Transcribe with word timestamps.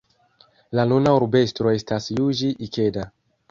La 0.79 0.85
nuna 0.91 1.11
urbestro 1.19 1.75
estas 1.75 2.09
Juĝi 2.17 2.53
Ikeda. 2.69 3.09